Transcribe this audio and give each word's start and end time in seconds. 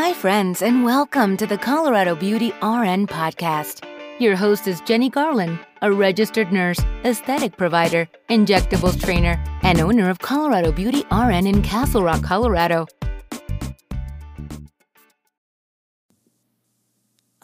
Hi, 0.00 0.12
friends, 0.14 0.62
and 0.62 0.84
welcome 0.84 1.36
to 1.38 1.44
the 1.44 1.58
Colorado 1.58 2.14
Beauty 2.14 2.50
RN 2.62 3.08
podcast. 3.08 3.84
Your 4.20 4.36
host 4.36 4.68
is 4.68 4.80
Jenny 4.82 5.10
Garland, 5.10 5.58
a 5.82 5.90
registered 5.90 6.52
nurse, 6.52 6.78
aesthetic 7.04 7.56
provider, 7.56 8.08
injectables 8.30 9.02
trainer, 9.02 9.42
and 9.64 9.80
owner 9.80 10.08
of 10.08 10.20
Colorado 10.20 10.70
Beauty 10.70 11.04
RN 11.10 11.48
in 11.48 11.62
Castle 11.62 12.04
Rock, 12.04 12.22
Colorado. 12.22 12.86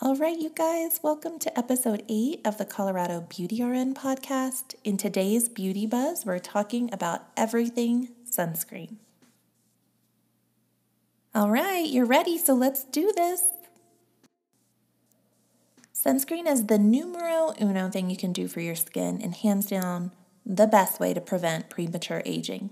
All 0.00 0.14
right, 0.14 0.38
you 0.38 0.50
guys, 0.54 1.00
welcome 1.02 1.40
to 1.40 1.58
episode 1.58 2.04
eight 2.08 2.40
of 2.44 2.58
the 2.58 2.64
Colorado 2.64 3.22
Beauty 3.22 3.64
RN 3.64 3.94
podcast. 3.94 4.76
In 4.84 4.96
today's 4.96 5.48
Beauty 5.48 5.86
Buzz, 5.86 6.24
we're 6.24 6.38
talking 6.38 6.88
about 6.92 7.26
everything 7.36 8.10
sunscreen. 8.30 8.98
All 11.36 11.50
right, 11.50 11.88
you're 11.88 12.06
ready, 12.06 12.38
so 12.38 12.54
let's 12.54 12.84
do 12.84 13.12
this. 13.16 13.48
Sunscreen 15.92 16.46
is 16.46 16.66
the 16.66 16.78
numero 16.78 17.52
uno 17.60 17.90
thing 17.90 18.08
you 18.08 18.16
can 18.16 18.32
do 18.32 18.46
for 18.46 18.60
your 18.60 18.76
skin, 18.76 19.20
and 19.20 19.34
hands 19.34 19.66
down, 19.66 20.12
the 20.46 20.68
best 20.68 21.00
way 21.00 21.12
to 21.12 21.20
prevent 21.20 21.70
premature 21.70 22.22
aging. 22.24 22.70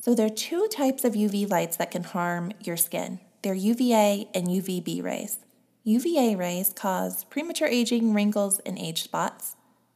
So, 0.00 0.12
there 0.12 0.26
are 0.26 0.30
two 0.30 0.66
types 0.66 1.04
of 1.04 1.12
UV 1.12 1.48
lights 1.48 1.76
that 1.76 1.92
can 1.92 2.02
harm 2.02 2.50
your 2.58 2.76
skin 2.76 3.20
they're 3.42 3.54
UVA 3.54 4.28
and 4.34 4.48
UVB 4.48 5.00
rays. 5.00 5.38
UVA 5.84 6.34
rays 6.34 6.72
cause 6.72 7.22
premature 7.24 7.68
aging, 7.68 8.12
wrinkles, 8.12 8.58
and 8.66 8.76
age 8.76 9.04
spots, 9.04 9.54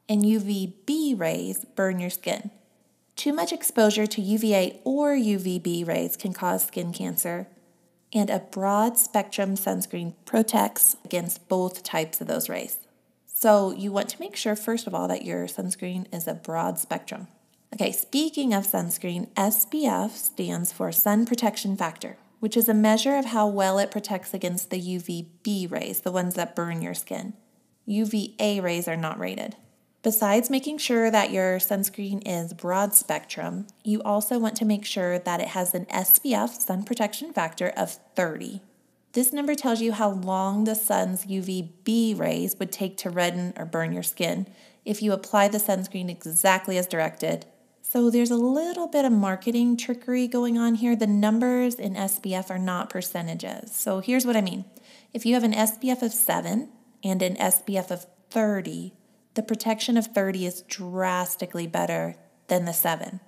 and 0.09 0.23
UVB 0.23 1.19
rays 1.19 1.65
burn 1.75 1.99
your 1.99 2.11
skin. 2.11 2.53
Too 3.17 3.33
much 3.33 3.53
exposure 3.53 4.07
to 4.07 4.21
UVA 4.21 4.81
or 4.85 5.15
UVB 5.17 5.85
rays 5.85 6.17
can 6.17 6.33
cause 6.33 6.65
skin 6.65 6.93
cancer, 6.93 7.49
and 8.13 8.31
a 8.31 8.41
broad 8.41 8.99
spectrum 8.99 9.55
sunscreen 9.55 10.15
protects 10.25 10.97
against 11.05 11.49
both 11.49 11.83
types 11.83 12.21
of 12.21 12.27
those 12.27 12.49
rays. 12.49 12.79
So, 13.27 13.73
you 13.73 13.91
want 13.91 14.09
to 14.11 14.21
make 14.21 14.37
sure, 14.37 14.55
first 14.55 14.87
of 14.87 14.95
all, 14.95 15.09
that 15.09 15.25
your 15.25 15.47
sunscreen 15.47 16.07
is 16.15 16.29
a 16.29 16.35
broad 16.35 16.79
spectrum. 16.79 17.29
Okay, 17.75 17.91
speaking 17.91 18.55
of 18.55 18.67
sunscreen, 18.67 19.29
SPF 19.35 20.11
stands 20.11 20.73
for 20.73 20.93
Sun 20.93 21.27
Protection 21.27 21.77
Factor 21.77 22.17
which 22.43 22.57
is 22.57 22.69
a 22.69 22.75
measure 22.75 23.15
of 23.15 23.27
how 23.27 23.47
well 23.47 23.79
it 23.79 23.93
protects 23.93 24.35
against 24.35 24.69
the 24.69 24.81
UVB 24.81 25.71
rays, 25.71 26.01
the 26.01 26.11
ones 26.11 26.35
that 26.35 26.57
burn 26.57 26.83
your 26.83 26.93
skin. 26.93 27.35
UVA 27.87 28.59
rays 28.59 28.89
are 28.89 28.97
not 28.97 29.17
rated. 29.17 29.55
Besides 30.03 30.51
making 30.51 30.79
sure 30.79 31.11
that 31.11 31.31
your 31.31 31.59
sunscreen 31.59 32.23
is 32.27 32.55
broad 32.55 32.95
spectrum, 32.95 33.67
you 33.85 34.03
also 34.03 34.39
want 34.39 34.57
to 34.57 34.65
make 34.65 34.85
sure 34.85 35.19
that 35.19 35.41
it 35.41 35.49
has 35.49 35.75
an 35.75 35.87
SPF, 35.87 36.49
sun 36.61 36.83
protection 36.83 37.33
factor, 37.33 37.69
of 37.77 37.99
30. 38.17 38.61
This 39.13 39.33
number 39.33 39.55
tells 39.55 39.81
you 39.81 39.93
how 39.93 40.11
long 40.11 40.65
the 40.65 40.75
sun's 40.75 41.27
UVB 41.27 42.19
rays 42.19 42.57
would 42.59 42.73
take 42.73 42.97
to 42.99 43.11
redden 43.11 43.53
or 43.57 43.65
burn 43.65 43.93
your 43.93 44.03
skin 44.03 44.49
if 44.85 45.03
you 45.03 45.13
apply 45.13 45.49
the 45.49 45.59
sunscreen 45.59 46.11
exactly 46.11 46.77
as 46.77 46.87
directed 46.87 47.47
so 47.93 48.09
there's 48.09 48.31
a 48.31 48.37
little 48.37 48.87
bit 48.87 49.05
of 49.05 49.13
marketing 49.13 49.77
trickery 49.77 50.27
going 50.27 50.57
on 50.57 50.77
here. 50.77 50.97
The 50.97 51.07
numbers 51.07 51.75
in 51.75 51.93
SPF 51.93 52.49
are 52.49 52.59
not 52.59 52.89
percentages. 52.89 53.75
So 53.75 54.01
here's 54.01 54.25
what 54.25 54.35
I 54.35 54.41
mean. 54.41 54.65
If 55.13 55.27
you 55.27 55.35
have 55.35 55.45
an 55.45 55.53
SPF 55.53 56.01
of 56.01 56.15
7 56.15 56.71
and 57.05 57.21
an 57.21 57.37
SPF 57.37 57.91
of 57.91 58.07
30, 58.31 58.95
the 59.35 59.43
protection 59.43 59.97
of 59.97 60.07
30 60.07 60.47
is 60.47 60.63
drastically 60.63 61.67
better 61.67 62.17
than 62.49 62.65
the 62.65 62.73
7. 62.73 63.21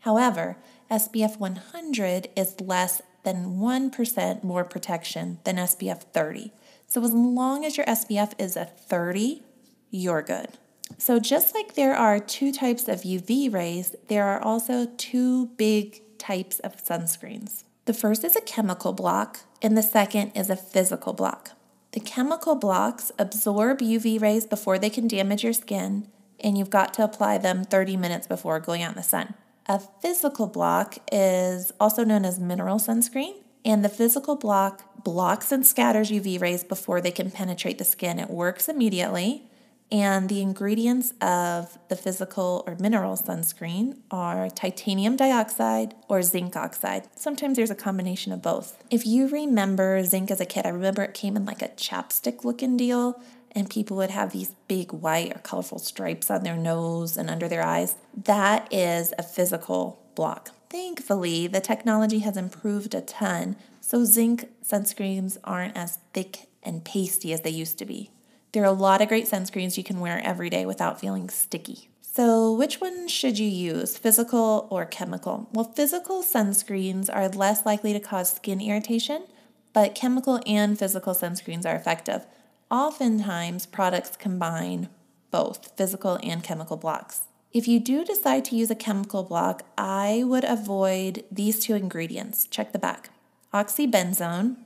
However, 0.00 0.56
SPF 0.90 1.38
100 1.38 2.28
is 2.36 2.60
less 2.60 3.02
than 3.24 3.58
1% 3.58 4.44
more 4.44 4.64
protection 4.64 5.38
than 5.44 5.56
SPF 5.56 6.02
30. 6.02 6.52
So 6.86 7.02
as 7.02 7.12
long 7.12 7.64
as 7.64 7.76
your 7.76 7.86
SPF 7.86 8.32
is 8.38 8.56
a 8.56 8.64
30, 8.64 9.42
you're 9.90 10.22
good. 10.22 10.48
So, 10.96 11.20
just 11.20 11.54
like 11.54 11.74
there 11.74 11.94
are 11.94 12.18
two 12.18 12.50
types 12.50 12.88
of 12.88 13.02
UV 13.02 13.52
rays, 13.52 13.94
there 14.08 14.24
are 14.24 14.42
also 14.42 14.86
two 14.96 15.48
big 15.58 16.00
types 16.18 16.60
of 16.60 16.82
sunscreens. 16.82 17.64
The 17.84 17.92
first 17.92 18.24
is 18.24 18.36
a 18.36 18.40
chemical 18.40 18.94
block, 18.94 19.40
and 19.60 19.76
the 19.76 19.82
second 19.82 20.32
is 20.34 20.48
a 20.48 20.56
physical 20.56 21.12
block. 21.12 21.57
The 21.98 22.04
chemical 22.04 22.54
blocks 22.54 23.10
absorb 23.18 23.80
UV 23.80 24.20
rays 24.20 24.46
before 24.46 24.78
they 24.78 24.88
can 24.88 25.08
damage 25.08 25.42
your 25.42 25.52
skin, 25.52 26.06
and 26.38 26.56
you've 26.56 26.70
got 26.70 26.94
to 26.94 27.02
apply 27.02 27.38
them 27.38 27.64
30 27.64 27.96
minutes 27.96 28.28
before 28.28 28.60
going 28.60 28.84
out 28.84 28.92
in 28.92 28.96
the 28.96 29.02
sun. 29.02 29.34
A 29.66 29.80
physical 29.80 30.46
block 30.46 30.98
is 31.10 31.72
also 31.80 32.04
known 32.04 32.24
as 32.24 32.38
mineral 32.38 32.78
sunscreen, 32.78 33.42
and 33.64 33.84
the 33.84 33.88
physical 33.88 34.36
block 34.36 35.02
blocks 35.02 35.50
and 35.50 35.66
scatters 35.66 36.12
UV 36.12 36.40
rays 36.40 36.62
before 36.62 37.00
they 37.00 37.10
can 37.10 37.32
penetrate 37.32 37.78
the 37.78 37.84
skin. 37.84 38.20
It 38.20 38.30
works 38.30 38.68
immediately 38.68 39.50
and 39.90 40.28
the 40.28 40.42
ingredients 40.42 41.12
of 41.20 41.78
the 41.88 41.96
physical 41.96 42.62
or 42.66 42.76
mineral 42.78 43.16
sunscreen 43.16 43.98
are 44.10 44.50
titanium 44.50 45.16
dioxide 45.16 45.94
or 46.08 46.22
zinc 46.22 46.56
oxide. 46.56 47.08
Sometimes 47.16 47.56
there's 47.56 47.70
a 47.70 47.74
combination 47.74 48.32
of 48.32 48.42
both. 48.42 48.82
If 48.90 49.06
you 49.06 49.28
remember 49.28 50.02
zinc 50.04 50.30
as 50.30 50.40
a 50.40 50.46
kid, 50.46 50.66
I 50.66 50.70
remember 50.70 51.02
it 51.02 51.14
came 51.14 51.36
in 51.36 51.44
like 51.44 51.62
a 51.62 51.68
chapstick 51.68 52.44
looking 52.44 52.76
deal, 52.76 53.20
and 53.52 53.70
people 53.70 53.96
would 53.96 54.10
have 54.10 54.32
these 54.32 54.54
big 54.68 54.92
white 54.92 55.34
or 55.34 55.40
colorful 55.40 55.78
stripes 55.78 56.30
on 56.30 56.42
their 56.42 56.56
nose 56.56 57.16
and 57.16 57.30
under 57.30 57.48
their 57.48 57.64
eyes. 57.64 57.96
That 58.24 58.72
is 58.72 59.14
a 59.18 59.22
physical 59.22 60.02
block. 60.14 60.50
Thankfully, 60.68 61.46
the 61.46 61.60
technology 61.60 62.18
has 62.18 62.36
improved 62.36 62.94
a 62.94 63.00
ton, 63.00 63.56
so 63.80 64.04
zinc 64.04 64.50
sunscreens 64.62 65.38
aren't 65.44 65.76
as 65.76 65.98
thick 66.12 66.48
and 66.62 66.84
pasty 66.84 67.32
as 67.32 67.40
they 67.40 67.50
used 67.50 67.78
to 67.78 67.86
be. 67.86 68.10
There 68.52 68.62
are 68.62 68.66
a 68.66 68.72
lot 68.72 69.02
of 69.02 69.08
great 69.08 69.26
sunscreens 69.26 69.76
you 69.76 69.84
can 69.84 70.00
wear 70.00 70.20
every 70.24 70.48
day 70.48 70.64
without 70.64 71.00
feeling 71.00 71.28
sticky. 71.28 71.90
So, 72.00 72.52
which 72.52 72.80
one 72.80 73.06
should 73.06 73.38
you 73.38 73.46
use, 73.46 73.96
physical 73.96 74.66
or 74.70 74.84
chemical? 74.84 75.48
Well, 75.52 75.72
physical 75.72 76.22
sunscreens 76.22 77.08
are 77.14 77.28
less 77.28 77.64
likely 77.64 77.92
to 77.92 78.00
cause 78.00 78.32
skin 78.32 78.60
irritation, 78.60 79.24
but 79.72 79.94
chemical 79.94 80.40
and 80.46 80.78
physical 80.78 81.14
sunscreens 81.14 81.64
are 81.64 81.76
effective. 81.76 82.26
Oftentimes, 82.70 83.66
products 83.66 84.16
combine 84.16 84.88
both 85.30 85.76
physical 85.76 86.18
and 86.22 86.42
chemical 86.42 86.76
blocks. 86.76 87.22
If 87.52 87.68
you 87.68 87.80
do 87.80 88.04
decide 88.04 88.44
to 88.46 88.56
use 88.56 88.70
a 88.70 88.74
chemical 88.74 89.22
block, 89.22 89.62
I 89.76 90.22
would 90.24 90.44
avoid 90.44 91.24
these 91.30 91.60
two 91.60 91.74
ingredients. 91.74 92.46
Check 92.46 92.72
the 92.72 92.78
back 92.78 93.10
oxybenzone 93.54 94.56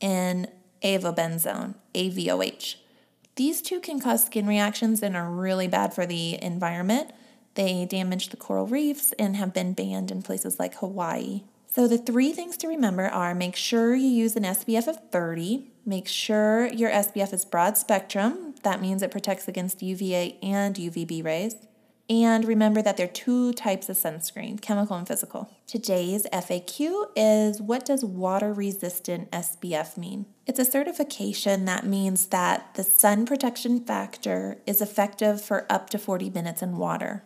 and 0.00 0.48
avobenzone, 0.82 1.74
AVOH. 1.94 2.76
These 3.40 3.62
two 3.62 3.80
can 3.80 4.00
cause 4.00 4.26
skin 4.26 4.46
reactions 4.46 5.02
and 5.02 5.16
are 5.16 5.30
really 5.30 5.66
bad 5.66 5.94
for 5.94 6.04
the 6.04 6.36
environment. 6.44 7.10
They 7.54 7.86
damage 7.86 8.28
the 8.28 8.36
coral 8.36 8.66
reefs 8.66 9.14
and 9.18 9.34
have 9.34 9.54
been 9.54 9.72
banned 9.72 10.10
in 10.10 10.20
places 10.20 10.58
like 10.58 10.74
Hawaii. 10.74 11.44
So, 11.66 11.88
the 11.88 11.96
three 11.96 12.32
things 12.32 12.58
to 12.58 12.68
remember 12.68 13.06
are 13.06 13.34
make 13.34 13.56
sure 13.56 13.94
you 13.94 14.08
use 14.08 14.36
an 14.36 14.42
SPF 14.42 14.88
of 14.88 15.10
30, 15.10 15.70
make 15.86 16.06
sure 16.06 16.66
your 16.66 16.90
SPF 16.90 17.32
is 17.32 17.46
broad 17.46 17.78
spectrum, 17.78 18.56
that 18.62 18.82
means 18.82 19.00
it 19.00 19.10
protects 19.10 19.48
against 19.48 19.80
UVA 19.80 20.36
and 20.42 20.76
UVB 20.76 21.24
rays. 21.24 21.56
And 22.10 22.44
remember 22.44 22.82
that 22.82 22.96
there 22.96 23.06
are 23.06 23.12
two 23.12 23.52
types 23.52 23.88
of 23.88 23.96
sunscreen 23.96 24.60
chemical 24.60 24.96
and 24.96 25.06
physical. 25.06 25.48
Today's 25.68 26.26
FAQ 26.32 27.06
is 27.14 27.62
What 27.62 27.84
does 27.84 28.04
water 28.04 28.52
resistant 28.52 29.30
SPF 29.30 29.96
mean? 29.96 30.26
It's 30.44 30.58
a 30.58 30.64
certification 30.64 31.66
that 31.66 31.86
means 31.86 32.26
that 32.26 32.74
the 32.74 32.82
sun 32.82 33.26
protection 33.26 33.84
factor 33.84 34.58
is 34.66 34.82
effective 34.82 35.40
for 35.40 35.66
up 35.70 35.88
to 35.90 35.98
40 35.98 36.30
minutes 36.30 36.62
in 36.62 36.78
water. 36.78 37.22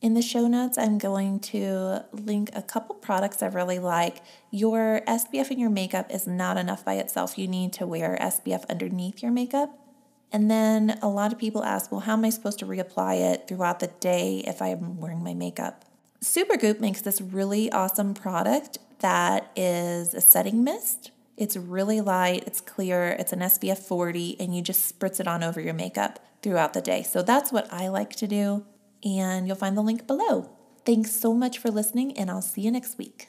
In 0.00 0.14
the 0.14 0.22
show 0.22 0.48
notes, 0.48 0.78
I'm 0.78 0.96
going 0.96 1.38
to 1.40 2.06
link 2.12 2.48
a 2.54 2.62
couple 2.62 2.94
products 2.94 3.42
I 3.42 3.48
really 3.48 3.78
like. 3.78 4.22
Your 4.50 5.02
SPF 5.06 5.50
in 5.50 5.58
your 5.58 5.68
makeup 5.68 6.10
is 6.10 6.26
not 6.26 6.56
enough 6.56 6.86
by 6.86 6.94
itself. 6.94 7.36
You 7.36 7.48
need 7.48 7.74
to 7.74 7.86
wear 7.86 8.16
SPF 8.18 8.66
underneath 8.70 9.22
your 9.22 9.32
makeup. 9.32 9.85
And 10.32 10.50
then 10.50 10.98
a 11.02 11.08
lot 11.08 11.32
of 11.32 11.38
people 11.38 11.64
ask, 11.64 11.90
well, 11.90 12.00
how 12.00 12.14
am 12.14 12.24
I 12.24 12.30
supposed 12.30 12.58
to 12.58 12.66
reapply 12.66 13.32
it 13.32 13.48
throughout 13.48 13.80
the 13.80 13.86
day 13.86 14.42
if 14.46 14.60
I'm 14.60 15.00
wearing 15.00 15.22
my 15.22 15.34
makeup? 15.34 15.84
Supergoop 16.22 16.80
makes 16.80 17.00
this 17.00 17.20
really 17.20 17.70
awesome 17.70 18.12
product 18.14 18.78
that 19.00 19.50
is 19.54 20.14
a 20.14 20.20
setting 20.20 20.64
mist. 20.64 21.10
It's 21.36 21.56
really 21.56 22.00
light, 22.00 22.44
it's 22.46 22.60
clear, 22.60 23.10
it's 23.18 23.32
an 23.32 23.40
SPF 23.40 23.78
40, 23.78 24.40
and 24.40 24.56
you 24.56 24.62
just 24.62 24.98
spritz 24.98 25.20
it 25.20 25.28
on 25.28 25.44
over 25.44 25.60
your 25.60 25.74
makeup 25.74 26.18
throughout 26.42 26.72
the 26.72 26.80
day. 26.80 27.02
So 27.02 27.22
that's 27.22 27.52
what 27.52 27.70
I 27.72 27.88
like 27.88 28.16
to 28.16 28.26
do, 28.26 28.64
and 29.04 29.46
you'll 29.46 29.56
find 29.56 29.76
the 29.76 29.82
link 29.82 30.06
below. 30.06 30.50
Thanks 30.86 31.10
so 31.10 31.34
much 31.34 31.58
for 31.58 31.70
listening, 31.70 32.16
and 32.16 32.30
I'll 32.30 32.40
see 32.40 32.62
you 32.62 32.70
next 32.70 32.96
week. 32.96 33.28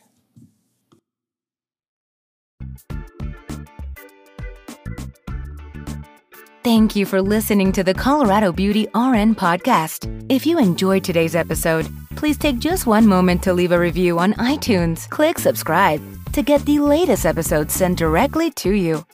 Thank 6.67 6.97
you 6.97 7.05
for 7.05 7.21
listening 7.21 7.71
to 7.71 7.81
the 7.81 7.93
Colorado 7.93 8.51
Beauty 8.51 8.89
RN 8.93 9.35
podcast. 9.35 10.03
If 10.29 10.45
you 10.45 10.59
enjoyed 10.59 11.01
today's 11.01 11.33
episode, 11.33 11.87
please 12.17 12.37
take 12.37 12.59
just 12.59 12.85
one 12.85 13.07
moment 13.07 13.41
to 13.43 13.53
leave 13.53 13.71
a 13.71 13.79
review 13.79 14.19
on 14.19 14.33
iTunes. 14.33 15.09
Click 15.09 15.39
subscribe 15.39 16.01
to 16.33 16.41
get 16.41 16.65
the 16.65 16.79
latest 16.79 17.25
episodes 17.25 17.73
sent 17.73 17.97
directly 17.97 18.51
to 18.51 18.71
you. 18.71 19.05